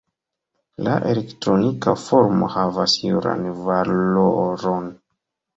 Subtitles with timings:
[0.85, 4.91] La elektronika formo havas juran valoron.